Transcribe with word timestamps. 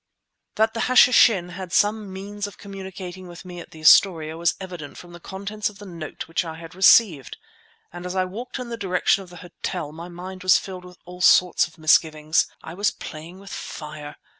That 0.55 0.73
the 0.73 0.79
Hashishin 0.89 1.49
had 1.51 1.71
some 1.71 2.11
means 2.11 2.47
of 2.47 2.57
communicating 2.57 3.27
with 3.27 3.45
me 3.45 3.59
at 3.59 3.69
the 3.69 3.81
Astoria 3.81 4.35
was 4.35 4.55
evident 4.59 4.97
from 4.97 5.13
the 5.13 5.19
contents 5.19 5.69
of 5.69 5.77
the 5.77 5.85
note 5.85 6.27
which 6.27 6.43
I 6.43 6.55
had 6.55 6.73
received, 6.73 7.37
and 7.93 8.03
as 8.03 8.15
I 8.15 8.25
walked 8.25 8.57
in 8.57 8.69
the 8.69 8.77
direction 8.77 9.21
of 9.21 9.29
the 9.29 9.37
hotel 9.45 9.91
my 9.91 10.07
mind 10.09 10.41
was 10.41 10.57
filled 10.57 10.85
with 10.85 10.97
all 11.05 11.21
sorts 11.21 11.67
of 11.67 11.77
misgivings. 11.77 12.47
I 12.63 12.73
was 12.73 12.89
playing 12.89 13.37
with 13.37 13.53
fire! 13.53 14.15